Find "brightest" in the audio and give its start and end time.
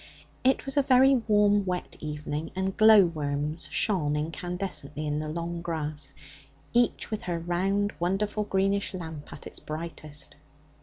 9.59-10.37